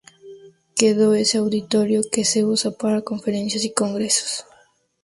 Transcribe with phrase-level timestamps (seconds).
[0.75, 4.45] Quedó ese auditorio que se usa para conferencias y congresos.